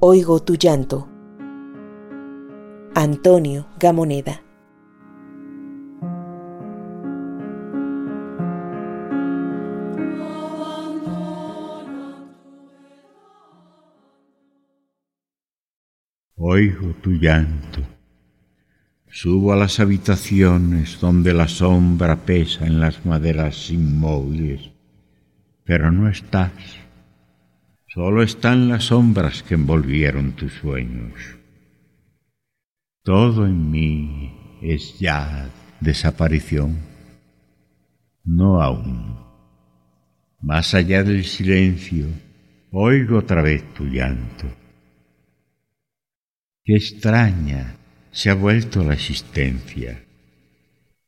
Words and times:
Oigo 0.00 0.40
tu 0.42 0.56
llanto. 0.56 1.08
Antonio 2.94 3.66
Gamoneda. 3.80 4.42
Oigo 16.36 16.88
tu 17.00 17.12
llanto. 17.12 17.80
Subo 19.08 19.54
a 19.54 19.56
las 19.56 19.80
habitaciones 19.80 21.00
donde 21.00 21.32
la 21.32 21.48
sombra 21.48 22.16
pesa 22.16 22.66
en 22.66 22.80
las 22.80 23.06
maderas 23.06 23.70
inmóviles, 23.70 24.72
pero 25.64 25.90
no 25.90 26.06
estás. 26.10 26.85
Solo 27.96 28.22
están 28.22 28.68
las 28.68 28.84
sombras 28.84 29.42
que 29.42 29.54
envolvieron 29.54 30.32
tus 30.32 30.52
sueños. 30.52 31.14
Todo 33.02 33.46
en 33.46 33.70
mí 33.70 34.58
es 34.60 34.98
ya 34.98 35.48
desaparición. 35.80 36.76
No 38.22 38.60
aún. 38.60 39.16
Más 40.42 40.74
allá 40.74 41.04
del 41.04 41.24
silencio, 41.24 42.04
oigo 42.70 43.16
otra 43.16 43.40
vez 43.40 43.64
tu 43.72 43.86
llanto. 43.86 44.44
Qué 46.64 46.74
extraña 46.74 47.78
se 48.10 48.28
ha 48.28 48.34
vuelto 48.34 48.84
la 48.84 48.92
existencia. 48.92 50.04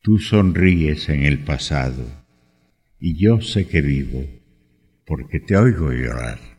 Tú 0.00 0.18
sonríes 0.18 1.10
en 1.10 1.24
el 1.24 1.40
pasado 1.40 2.06
y 2.98 3.22
yo 3.22 3.42
sé 3.42 3.68
que 3.68 3.82
vivo 3.82 4.24
porque 5.04 5.38
te 5.38 5.54
oigo 5.54 5.92
llorar. 5.92 6.57